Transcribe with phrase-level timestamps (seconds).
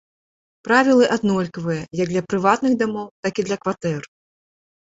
[0.67, 4.01] Правілы аднолькавыя, як для прыватных дамоў, так і для кватэр.